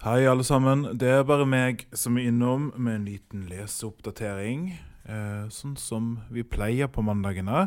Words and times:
Hei, 0.00 0.24
alle 0.24 0.44
sammen. 0.44 0.86
Det 0.96 1.08
er 1.12 1.26
bare 1.28 1.44
meg 1.44 1.82
som 1.92 2.16
er 2.16 2.30
innom 2.30 2.70
med 2.76 2.94
en 2.94 3.04
liten 3.04 3.42
leseoppdatering. 3.50 4.70
Eh, 5.04 5.42
sånn 5.52 5.74
som 5.76 6.14
vi 6.32 6.40
pleier 6.40 6.88
på 6.88 7.04
mandagene. 7.04 7.66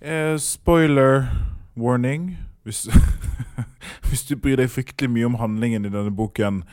Eh, 0.00 0.34
spoiler 0.42 1.28
warning. 1.78 2.32
Hvis, 2.66 2.88
hvis 4.08 4.26
du 4.26 4.34
bryr 4.34 4.58
deg 4.58 4.72
fryktelig 4.74 5.12
mye 5.12 5.28
om 5.28 5.38
handlingen 5.38 5.86
i 5.86 5.92
denne 5.92 6.10
boken, 6.10 6.64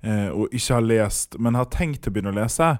og 0.00 0.54
ikke 0.56 0.76
har 0.78 0.84
lest, 0.86 1.34
men 1.36 1.58
har 1.58 1.66
tenkt 1.68 2.06
å 2.08 2.12
begynne 2.14 2.32
å 2.32 2.36
lese, 2.38 2.70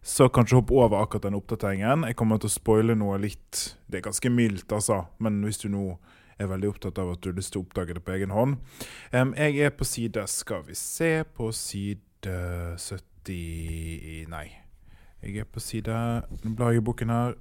så 0.00 0.30
kanskje 0.32 0.56
hopp 0.56 0.70
over 0.72 1.02
akkurat 1.02 1.26
den 1.26 1.36
oppdateringen. 1.36 2.06
Jeg 2.08 2.16
kommer 2.16 2.40
til 2.40 2.48
å 2.48 2.54
spoile 2.54 2.96
noe 2.96 3.18
litt 3.20 3.76
Det 3.84 3.98
er 3.98 4.06
ganske 4.06 4.32
mildt, 4.32 4.72
altså, 4.72 5.02
men 5.20 5.42
hvis 5.44 5.60
du 5.60 5.68
nå 5.68 5.98
er 6.40 6.48
veldig 6.48 6.70
opptatt 6.72 6.98
av 7.00 7.12
at 7.12 7.22
du 7.22 7.30
har 7.30 7.36
lyst 7.36 7.52
til 7.54 7.60
å 7.60 7.66
oppdage 7.66 7.96
det 7.96 8.02
på 8.04 8.14
egen 8.16 8.32
hånd. 8.34 8.56
Em, 9.12 9.34
jeg 9.36 9.60
er 9.66 9.74
på 9.76 9.86
side 9.88 10.24
Skal 10.30 10.64
vi 10.68 10.76
se 10.78 11.12
På 11.36 11.50
side 11.52 12.36
70 12.80 14.30
Nei. 14.32 14.46
Jeg 15.20 15.42
er 15.42 15.48
på 15.48 15.60
side 15.60 15.96
Nå 16.44 16.54
blar 16.56 16.72
jeg 16.72 16.80
i 16.80 16.84
boken 16.84 17.12
her. 17.12 17.38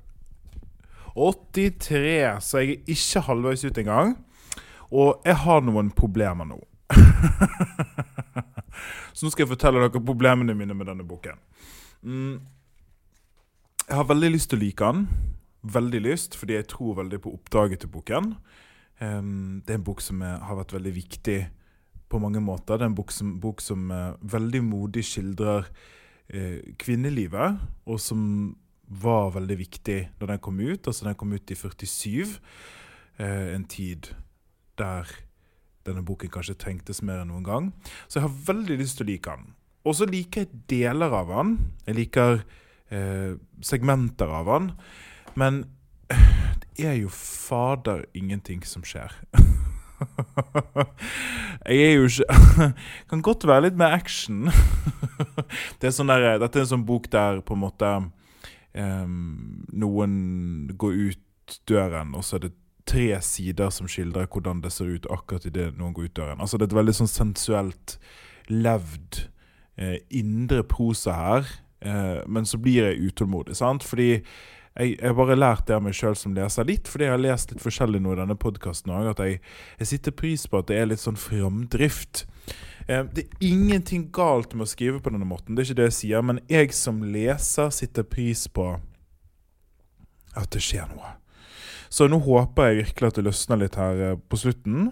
83, 1.19 2.41
så 2.45 2.61
jeg 2.61 2.75
er 2.75 2.91
ikke 2.93 3.23
halvveis 3.25 3.63
ut 3.65 3.77
engang. 3.81 4.11
Og 4.93 5.23
jeg 5.25 5.35
har 5.41 5.63
noen 5.65 5.89
problemer 5.91 6.47
nå. 6.47 6.59
så 9.13 9.25
nå 9.25 9.33
skal 9.33 9.45
jeg 9.45 9.53
fortelle 9.53 9.83
dere 9.83 10.01
problemene 10.05 10.55
mine 10.57 10.77
med 10.77 10.89
denne 10.91 11.05
boken. 11.07 11.39
Mm. 12.03 12.39
Jeg 13.89 13.97
har 13.97 14.09
veldig 14.09 14.31
lyst 14.35 14.51
til 14.51 14.59
å 14.59 14.63
like 14.63 14.89
den. 14.89 15.05
Veldig 15.75 16.01
lyst, 16.05 16.37
fordi 16.39 16.55
jeg 16.55 16.69
tror 16.71 16.99
veldig 17.01 17.19
på 17.23 17.33
oppdraget 17.35 17.83
til 17.83 17.91
boken. 17.93 18.33
Um, 18.99 19.61
det 19.65 19.73
er 19.73 19.79
en 19.79 19.87
bok 19.87 20.03
som 20.03 20.21
har 20.21 20.59
vært 20.59 20.75
veldig 20.75 20.93
viktig 20.95 21.39
på 22.09 22.19
mange 22.21 22.41
måter. 22.43 22.77
Det 22.77 22.85
er 22.85 22.91
en 22.91 22.97
bok 22.97 23.13
som, 23.13 23.35
bok 23.41 23.63
som 23.63 23.91
uh, 23.91 24.15
veldig 24.21 24.63
modig 24.65 25.03
skildrer 25.07 25.69
uh, 25.69 26.59
kvinnelivet, 26.79 27.59
og 27.85 28.01
som 28.01 28.21
var 28.89 29.35
veldig 29.35 29.57
viktig 29.59 29.99
da 30.19 30.29
den 30.31 30.41
kom 30.43 30.59
ut. 30.59 30.87
Altså 30.87 31.05
Den 31.05 31.17
kom 31.19 31.33
ut 31.33 31.51
i 31.51 31.57
47, 31.57 32.37
uh, 33.19 33.55
en 33.55 33.65
tid 33.69 34.11
der 34.79 35.09
denne 35.89 36.05
boken 36.05 36.31
kanskje 36.33 36.57
trengtes 36.61 37.01
mer 37.05 37.23
enn 37.23 37.33
noen 37.33 37.47
gang. 37.47 37.71
Så 38.07 38.19
jeg 38.19 38.27
har 38.27 38.39
veldig 38.53 38.79
lyst 38.79 38.99
til 38.99 39.07
å 39.07 39.11
like 39.11 39.35
den. 39.35 39.51
Og 39.87 39.97
så 39.97 40.07
liker 40.09 40.45
jeg 40.45 40.63
deler 40.71 41.13
av 41.15 41.33
den. 41.33 41.57
Jeg 41.87 41.97
liker 41.97 42.41
eh, 42.93 43.35
segmenter 43.65 44.31
av 44.39 44.49
den. 44.49 44.71
Men 45.39 45.63
det 46.77 46.87
er 46.87 46.99
jo 47.01 47.11
fader 47.11 48.05
ingenting 48.17 48.63
som 48.67 48.85
skjer. 48.87 49.13
jeg 51.67 51.79
er 51.83 51.97
jo 51.97 52.05
ikke 52.07 52.69
Kan 53.11 53.23
godt 53.25 53.43
være 53.47 53.67
litt 53.67 53.79
mer 53.79 53.97
action. 53.97 54.47
det 55.79 55.89
er 55.89 55.95
sånn 55.95 56.11
der, 56.11 56.37
dette 56.39 56.61
er 56.61 56.65
en 56.65 56.73
sånn 56.75 56.87
bok 56.87 57.09
der 57.11 57.41
på 57.43 57.57
en 57.57 57.63
måte 57.65 57.89
um, 57.99 59.65
noen 59.75 60.13
går 60.79 61.01
ut 61.09 61.59
døren, 61.67 62.13
og 62.15 62.23
så 62.23 62.37
er 62.37 62.47
det 62.47 62.53
tre 62.89 63.07
sider 63.25 63.71
som 63.73 63.89
skildrer 63.89 64.29
hvordan 64.31 64.63
det 64.63 64.73
ser 64.73 64.91
ut 64.95 65.09
akkurat 65.13 65.45
idet 65.45 65.71
noen 65.77 65.93
går 65.93 66.09
ut 66.09 66.17
døren. 66.17 66.41
Altså 66.41 66.57
Det 66.57 66.67
er 66.67 66.73
et 66.73 66.79
veldig 66.81 66.95
sånn 67.01 67.11
sensuelt 67.11 67.97
levd 68.49 69.25
eh, 69.77 69.99
indre 70.09 70.63
prosa 70.67 71.17
her. 71.17 71.51
Eh, 71.81 72.21
men 72.27 72.47
så 72.49 72.59
blir 72.61 72.89
jeg 72.89 73.11
utålmodig, 73.11 73.55
sant? 73.57 73.85
Fordi 73.85 74.09
jeg, 74.79 74.95
jeg 74.95 75.15
bare 75.17 75.37
lært 75.37 75.67
det 75.67 75.75
av 75.77 75.83
meg 75.83 75.95
sjøl 75.97 76.17
som 76.17 76.35
leser 76.35 76.67
litt, 76.67 76.89
fordi 76.89 77.07
jeg 77.07 77.15
har 77.15 77.21
lest 77.21 77.53
litt 77.53 77.63
forskjellig 77.63 78.01
nå 78.03 78.13
i 78.15 78.19
denne 78.21 78.37
podkasten 78.39 78.93
òg, 78.95 79.13
at 79.13 79.23
jeg, 79.23 79.39
jeg 79.81 79.91
sitter 79.93 80.15
pris 80.15 80.45
på 80.47 80.61
at 80.61 80.69
det 80.69 80.79
er 80.79 80.91
litt 80.91 81.03
sånn 81.03 81.19
framdrift. 81.19 82.25
Eh, 82.87 83.03
det 83.15 83.25
er 83.25 83.47
ingenting 83.49 84.07
galt 84.15 84.55
med 84.55 84.67
å 84.67 84.71
skrive 84.71 85.01
på 85.03 85.13
denne 85.13 85.27
måten, 85.27 85.55
det 85.55 85.65
er 85.65 85.71
ikke 85.71 85.81
det 85.81 85.89
jeg 85.91 85.97
sier, 86.01 86.25
men 86.25 86.41
jeg 86.51 86.71
som 86.77 87.01
leser 87.03 87.73
sitter 87.75 88.07
pris 88.07 88.47
på 88.51 88.71
at 90.37 90.51
det 90.53 90.63
skjer 90.63 90.87
noe. 90.93 91.15
Så 91.89 92.07
nå 92.09 92.19
håper 92.21 92.69
jeg 92.69 92.83
virkelig 92.83 93.09
at 93.09 93.19
det 93.19 93.25
løsner 93.25 93.61
litt 93.63 93.77
her 93.79 94.03
eh, 94.11 94.17
på 94.29 94.37
slutten. 94.37 94.91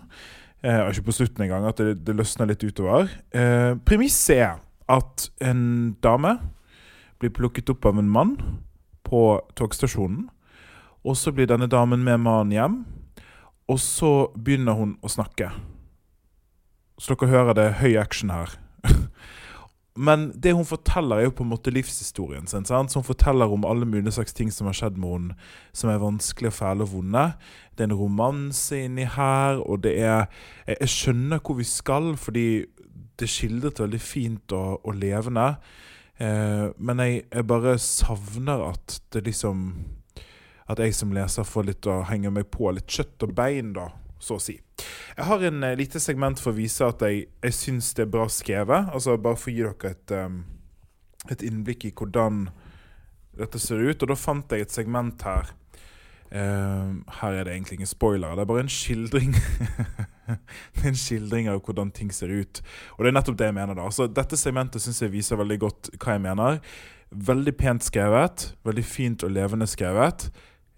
Eh, 0.65 0.81
ikke 0.89 1.07
på 1.09 1.17
slutten 1.19 1.45
engang, 1.45 1.67
at 1.69 1.77
det, 1.77 1.99
det 2.07 2.15
løsner 2.17 2.49
litt 2.49 2.65
utover. 2.65 3.11
Eh, 3.31 3.75
Premisset 3.85 4.41
er 4.41 4.55
at 4.89 5.27
en 5.43 5.93
dame 6.03 6.37
blir 7.21 7.33
plukket 7.33 7.69
opp 7.73 7.85
av 7.85 7.99
en 8.01 8.09
mann 8.09 8.35
på 9.07 9.39
togstasjonen. 9.57 10.27
Og 11.07 11.15
så 11.15 11.31
blir 11.31 11.47
denne 11.47 11.69
damen 11.71 12.01
med 12.03 12.23
mannen 12.25 12.55
hjem, 12.55 12.77
og 13.69 13.79
så 13.79 14.11
begynner 14.35 14.75
hun 14.75 14.95
å 15.05 15.11
snakke. 15.11 15.51
Så 16.97 17.13
dere 17.13 17.29
hører 17.31 17.57
det 17.57 17.67
høy 17.79 17.93
action 17.99 18.33
her. 18.33 18.57
Men 19.97 20.27
det 20.43 20.53
hun 20.53 20.65
forteller, 20.65 21.17
er 21.17 21.27
jo 21.27 21.33
på 21.39 21.45
en 21.45 21.49
måte 21.49 21.71
livshistorien 21.73 22.45
sin. 22.47 22.65
Sant? 22.69 22.91
Så 22.93 23.01
hun 23.01 23.07
forteller 23.07 23.49
om 23.49 23.65
alle 23.65 23.85
mulige 23.85 24.13
slags 24.13 24.35
ting 24.37 24.51
som 24.53 24.69
har 24.69 24.77
skjedd 24.77 24.99
med 25.01 25.13
henne, 25.15 25.37
som 25.73 25.89
er 25.89 26.01
vanskelig, 26.01 26.53
fæle 26.53 26.85
og 26.85 26.91
vonde. 26.93 27.23
Det 27.73 27.85
er 27.85 27.89
en 27.89 27.97
romanse 27.97 28.83
inni 28.85 29.07
her, 29.09 29.61
og 29.65 29.83
det 29.83 29.97
er 29.99 30.27
Jeg, 30.67 30.89
skjønner 30.89 31.39
hvor 31.39 31.57
vi 31.57 31.63
skal, 31.63 32.15
fordi 32.17 32.65
det 33.17 33.29
skildret 33.29 33.79
veldig 33.79 34.01
fint 34.01 34.51
og, 34.51 34.85
og 34.85 34.95
levende. 34.95 35.55
Eh, 36.19 36.67
men 36.77 36.99
jeg, 37.01 37.23
jeg 37.33 37.47
bare 37.47 37.77
savner 37.81 38.69
at 38.71 39.01
det 39.13 39.21
liksom 39.27 39.85
At 40.67 40.79
jeg 40.79 40.95
som 40.95 41.11
leser 41.13 41.45
får 41.47 41.63
litt 41.63 41.87
å 41.87 42.01
henge 42.09 42.29
meg 42.29 42.49
på. 42.51 42.67
Litt 42.75 42.91
kjøtt 42.91 43.23
og 43.23 43.33
bein, 43.33 43.71
da, 43.73 43.87
så 44.19 44.35
å 44.35 44.41
si. 44.43 44.57
Jeg 45.17 45.25
har 45.25 45.43
en 45.47 45.63
uh, 45.65 45.73
lite 45.73 45.99
segment 45.99 46.37
for 46.37 46.53
å 46.53 46.59
vise 46.59 46.85
at 46.85 47.01
jeg, 47.01 47.25
jeg 47.41 47.55
syns 47.57 47.89
det 47.97 48.05
er 48.05 48.13
bra 48.13 48.27
skrevet. 48.29 48.91
Altså 48.93 49.17
Bare 49.17 49.39
for 49.39 49.49
å 49.49 49.55
gi 49.55 49.63
dere 49.65 49.93
et, 49.95 50.13
um, 50.13 50.43
et 51.33 51.45
innblikk 51.45 51.87
i 51.89 51.93
hvordan 51.97 52.43
dette 53.37 53.61
ser 53.61 53.81
ut. 53.81 53.97
Og 53.97 54.11
da 54.11 54.17
fant 54.17 54.53
jeg 54.53 54.67
et 54.67 54.75
segment 54.75 55.25
her. 55.25 55.49
Uh, 56.27 57.01
her 57.21 57.33
er 57.33 57.47
det 57.47 57.55
egentlig 57.55 57.79
ingen 57.79 57.89
spoiler. 57.89 58.35
Det 58.37 58.43
er 58.43 58.51
bare 58.51 58.65
en 58.65 58.71
skildring 58.71 59.31
Det 60.27 60.81
er 60.83 60.89
en 60.89 60.99
skildring 60.99 61.47
av 61.49 61.61
hvordan 61.63 61.89
ting 61.95 62.11
ser 62.13 62.29
ut. 62.29 62.61
Og 62.97 63.01
det 63.01 63.09
er 63.09 63.15
nettopp 63.15 63.39
det 63.39 63.47
jeg 63.49 63.55
mener. 63.57 63.77
da 63.79 63.87
Altså 63.87 64.09
Dette 64.11 64.37
segmentet 64.37 64.83
syns 64.83 64.99
jeg 65.01 65.15
viser 65.15 65.39
veldig 65.39 65.57
godt 65.63 65.89
hva 65.95 66.17
jeg 66.17 66.25
mener. 66.27 66.59
Veldig 67.31 67.55
pent 67.57 67.87
skrevet. 67.87 68.51
Veldig 68.67 68.85
fint 68.85 69.25
og 69.25 69.33
levende 69.33 69.69
skrevet. 69.71 70.27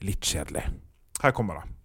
Litt 0.05 0.23
kjedelig. 0.23 0.63
Her 1.19 1.35
kommer 1.35 1.59
det. 1.59 1.78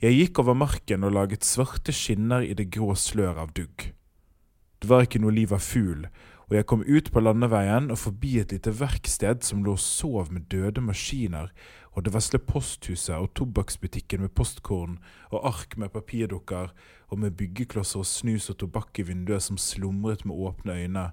Jeg 0.00 0.16
gikk 0.16 0.38
over 0.40 0.54
marken 0.56 1.02
og 1.04 1.12
laget 1.12 1.44
svarte 1.44 1.92
skinner 1.92 2.40
i 2.40 2.54
det 2.56 2.70
grå 2.72 2.94
slør 2.96 3.42
av 3.42 3.50
dugg. 3.52 3.90
Det 4.80 4.88
var 4.88 5.04
ikke 5.04 5.20
noe 5.20 5.34
liv 5.36 5.50
av 5.52 5.60
fugl, 5.60 6.06
og 6.48 6.54
jeg 6.56 6.66
kom 6.70 6.84
ut 6.88 7.10
på 7.12 7.20
landeveien 7.20 7.90
og 7.92 8.00
forbi 8.00 8.38
et 8.40 8.54
lite 8.54 8.72
verksted 8.78 9.44
som 9.44 9.60
lå 9.60 9.74
og 9.76 9.82
sov 9.84 10.30
med 10.32 10.46
døde 10.48 10.80
maskiner 10.80 11.52
og 11.92 12.04
det 12.06 12.14
vesle 12.14 12.38
posthuset 12.38 13.16
og 13.16 13.32
tobakksbutikken 13.34 14.22
med 14.22 14.34
postkorn 14.36 14.98
og 15.30 15.46
ark 15.48 15.76
med 15.76 15.90
papirdukker 15.94 16.70
og 17.10 17.18
med 17.18 17.34
byggeklosser 17.34 18.02
og 18.02 18.06
snus 18.06 18.46
og 18.52 18.60
tobakk 18.62 19.00
i 19.02 19.04
vinduet 19.08 19.42
som 19.42 19.58
slumret 19.58 20.22
med 20.28 20.38
åpne 20.38 20.76
øyne, 20.78 21.06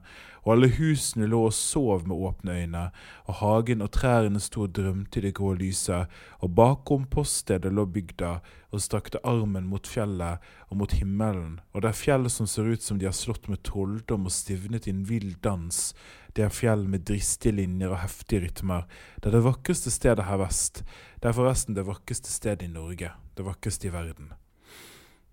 og 0.46 0.52
alle 0.54 0.70
husene 0.78 1.26
lå 1.30 1.40
og 1.48 1.56
sov 1.58 2.06
med 2.08 2.16
åpne 2.16 2.60
øyne, 2.62 2.84
og 3.26 3.40
hagen 3.42 3.82
og 3.82 3.92
trærne 3.98 4.40
sto 4.40 4.68
og 4.68 4.76
drømte 4.78 5.20
i 5.20 5.26
det 5.26 5.34
grå 5.40 5.56
lyset, 5.58 6.06
og 6.40 6.54
bakom 6.56 7.08
poststedet 7.10 7.74
lå 7.74 7.88
bygda 7.90 8.38
og 8.72 8.84
strakte 8.84 9.24
armen 9.26 9.66
mot 9.72 9.88
fjellet 9.88 10.44
og 10.70 10.78
mot 10.78 10.94
himmelen, 10.94 11.60
og 11.74 11.82
det 11.82 11.90
er 11.90 12.02
fjell 12.04 12.30
som 12.30 12.48
ser 12.48 12.70
ut 12.70 12.84
som 12.84 13.02
de 13.02 13.10
har 13.10 13.18
slått 13.18 13.50
med 13.50 13.64
trolldom 13.66 14.30
og 14.30 14.36
stivnet 14.36 14.88
i 14.88 14.94
en 14.94 15.06
vill 15.10 15.34
dans, 15.42 15.96
det 16.38 16.46
er 16.46 16.54
fjell 16.54 16.86
med 16.86 17.06
dristige 17.10 17.56
linjer 17.58 17.90
og 17.90 18.04
heftige 18.04 18.44
rytmer, 18.46 18.86
det 19.18 19.32
er 19.32 19.40
det 19.40 19.46
vakreste 19.46 19.92
stedet 19.94 20.28
her 20.28 20.38
vest, 20.38 20.84
det 21.18 21.32
er 21.32 21.38
forresten 21.38 21.78
det 21.78 21.88
vakreste 21.88 22.30
stedet 22.30 22.68
i 22.68 22.70
Norge, 22.70 23.10
det 23.38 23.46
vakreste 23.46 23.90
i 23.90 23.94
verden. 23.94 24.36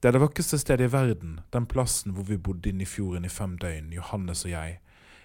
Det 0.01 0.09
er 0.09 0.17
det 0.17 0.23
vakreste 0.25 0.59
stedet 0.61 0.89
i 0.89 0.93
verden, 0.93 1.39
den 1.53 1.67
plassen 1.69 2.13
hvor 2.17 2.25
vi 2.29 2.41
bodde 2.41 2.71
inne 2.73 2.85
i 2.85 2.89
fjorden 2.89 3.25
i 3.25 3.33
fem 3.33 3.59
døgn, 3.61 3.93
Johannes 3.93 4.45
og 4.45 4.51
jeg. 4.53 4.79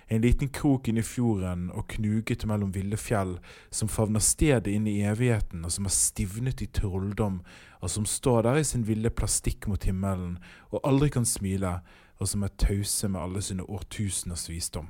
En 0.10 0.24
liten 0.24 0.50
krok 0.50 0.88
inne 0.90 1.04
i 1.04 1.06
fjorden 1.06 1.68
og 1.70 1.86
knuget 1.94 2.44
mellom 2.50 2.72
ville 2.74 2.98
fjell, 2.98 3.36
som 3.72 3.92
favner 3.92 4.24
stedet 4.24 4.72
inn 4.72 4.88
i 4.90 5.04
evigheten, 5.06 5.62
og 5.64 5.72
som 5.72 5.86
er 5.86 5.94
stivnet 5.94 6.64
i 6.66 6.70
trolldom, 6.74 7.40
og 7.80 7.94
som 7.94 8.08
står 8.10 8.42
der 8.48 8.60
i 8.60 8.66
sin 8.66 8.88
ville 8.88 9.14
plastikk 9.14 9.70
mot 9.70 9.84
himmelen, 9.86 10.40
og 10.74 10.82
aldri 10.84 11.12
kan 11.14 11.30
smile, 11.30 11.78
og 12.20 12.28
som 12.28 12.44
er 12.44 12.58
tause 12.58 13.08
med 13.08 13.22
alle 13.22 13.46
sine 13.46 13.68
årtuseners 13.70 14.50
visdom. 14.50 14.90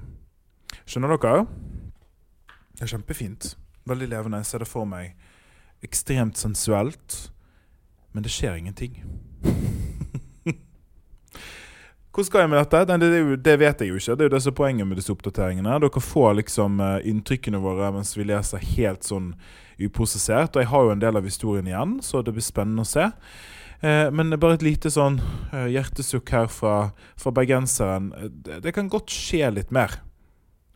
Skjønner 0.89 1.11
dere? 1.21 1.43
Det 2.73 2.81
er 2.81 2.89
kjempefint. 2.95 3.51
Veldig 3.85 4.07
levende. 4.09 4.39
Jeg 4.41 4.47
ser 4.49 4.63
det 4.63 4.67
for 4.71 4.89
meg. 4.89 5.11
Ekstremt 5.85 6.39
sensuelt. 6.41 7.17
Men 8.09 8.25
det 8.25 8.31
skjer 8.33 8.57
ingenting. 8.57 8.95
Hvor 12.09 12.25
skal 12.25 12.41
jeg 12.41 12.49
med 12.49 12.57
dette? 12.63 12.81
Det, 12.89 12.97
det, 13.03 13.37
det, 13.45 13.55
vet 13.61 13.85
jeg 13.85 13.91
jo 13.91 14.01
ikke. 14.01 14.17
Det 14.17 14.25
er 14.25 14.31
jo 14.31 14.33
det 14.33 14.41
som 14.41 14.55
er 14.55 14.57
poenget 14.63 14.89
med 14.89 14.97
disse 14.97 15.13
oppdateringene. 15.13 15.77
Dere 15.85 16.05
får 16.07 16.33
liksom 16.41 16.81
uh, 16.81 16.97
inntrykkene 17.05 17.61
våre 17.61 17.93
mens 17.93 18.17
vi 18.17 18.25
leser 18.25 18.65
helt 18.73 19.05
sånn 19.05 19.35
uprosessert. 19.77 20.57
Og 20.57 20.65
jeg 20.65 20.73
har 20.73 20.89
jo 20.89 20.97
en 20.97 21.05
del 21.05 21.21
av 21.21 21.29
historien 21.29 21.69
igjen, 21.69 21.99
så 22.01 22.25
det 22.25 22.33
blir 22.33 22.49
spennende 22.49 22.81
å 22.81 22.93
se. 22.95 23.11
Uh, 23.85 24.09
men 24.09 24.33
bare 24.41 24.57
et 24.57 24.65
lite 24.65 24.89
sånn 24.89 25.21
uh, 25.53 25.69
hjertesukk 25.69 26.33
her 26.33 26.49
fra, 26.49 26.77
fra 27.13 27.29
bergenseren. 27.29 28.09
Det, 28.41 28.63
det 28.65 28.73
kan 28.73 28.89
godt 28.89 29.13
skje 29.13 29.53
litt 29.53 29.69
mer. 29.69 30.01